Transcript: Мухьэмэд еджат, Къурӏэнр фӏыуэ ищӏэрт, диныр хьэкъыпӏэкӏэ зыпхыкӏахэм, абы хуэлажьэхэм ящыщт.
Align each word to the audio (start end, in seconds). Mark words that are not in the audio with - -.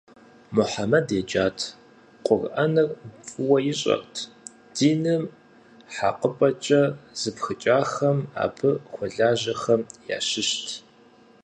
Мухьэмэд 0.53 1.07
еджат, 1.19 1.59
Къурӏэнр 2.25 2.87
фӏыуэ 3.27 3.57
ищӏэрт, 3.71 4.13
диныр 4.75 5.23
хьэкъыпӏэкӏэ 5.93 6.81
зыпхыкӏахэм, 7.19 8.17
абы 8.43 8.69
хуэлажьэхэм 8.91 9.81
ящыщт. 10.17 10.67